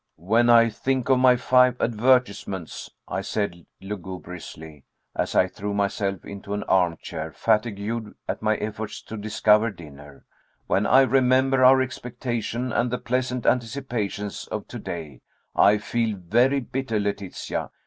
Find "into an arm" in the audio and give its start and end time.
6.25-6.97